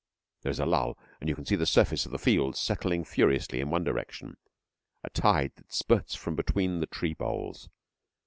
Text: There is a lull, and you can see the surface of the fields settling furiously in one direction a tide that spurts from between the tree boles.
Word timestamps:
There 0.41 0.49
is 0.49 0.57
a 0.59 0.65
lull, 0.65 0.97
and 1.19 1.29
you 1.29 1.35
can 1.35 1.45
see 1.45 1.55
the 1.55 1.67
surface 1.67 2.07
of 2.07 2.11
the 2.11 2.17
fields 2.17 2.59
settling 2.59 3.03
furiously 3.05 3.59
in 3.59 3.69
one 3.69 3.83
direction 3.83 4.37
a 5.03 5.11
tide 5.11 5.51
that 5.57 5.71
spurts 5.71 6.15
from 6.15 6.35
between 6.35 6.79
the 6.79 6.87
tree 6.87 7.13
boles. 7.13 7.69